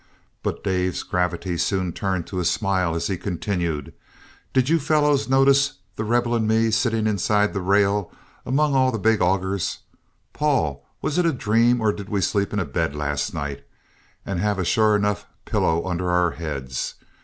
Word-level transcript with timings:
But 0.41 0.63
Dave's 0.63 1.03
gravity 1.03 1.59
soon 1.59 1.93
turned 1.93 2.25
to 2.25 2.39
a 2.39 2.43
smile 2.45 2.95
as 2.95 3.05
he 3.05 3.17
continued: 3.17 3.93
"Did 4.51 4.67
you 4.67 4.79
fellows 4.79 5.29
notice 5.29 5.73
The 5.95 6.03
Rebel 6.03 6.33
and 6.33 6.47
me 6.47 6.71
sitting 6.71 7.05
inside 7.05 7.53
the 7.53 7.61
rail 7.61 8.11
among 8.43 8.73
all 8.73 8.91
the 8.91 8.97
big 8.97 9.21
augers? 9.21 9.77
Paul, 10.33 10.83
was 11.03 11.19
it 11.19 11.27
a 11.27 11.31
dream, 11.31 11.81
or 11.81 11.93
did 11.93 12.09
we 12.09 12.19
sleep 12.21 12.51
in 12.51 12.57
a 12.57 12.65
bed 12.65 12.95
last 12.95 13.31
night 13.35 13.63
and 14.25 14.39
have 14.39 14.57
a 14.57 14.65
sure 14.65 14.95
enough 14.95 15.27
pillow 15.45 15.85
under 15.85 16.09
our 16.09 16.31
heads? 16.31 16.95